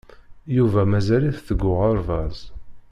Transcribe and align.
Yuba 0.55 0.81
mazal-it 0.91 1.39
deg 1.49 1.61
uɣerbaz. 1.71 2.37